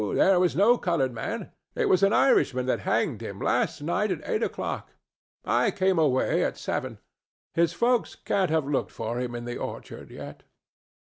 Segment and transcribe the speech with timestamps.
[0.15, 1.51] There was no colored man.
[1.75, 4.89] It was an Irishman that hanged him last night at eight o'clock;
[5.45, 6.97] I came away at seven.
[7.53, 10.41] His folks can't have looked for him in the orchard yet."